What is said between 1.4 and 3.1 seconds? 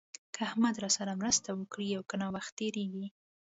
وکړي او که نه وخت تېرېږي.